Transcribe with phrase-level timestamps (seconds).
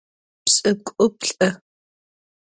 [0.45, 1.49] Pş'ık'uplh'ı.